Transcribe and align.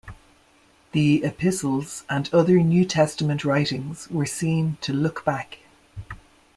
The 0.93 1.23
epistles 1.23 2.05
and 2.09 2.27
other 2.33 2.57
New 2.57 2.85
Testament 2.85 3.45
writings 3.45 4.09
were 4.09 4.25
seen 4.25 4.77
to 4.81 4.91
look 4.93 5.23
back. 5.25 5.59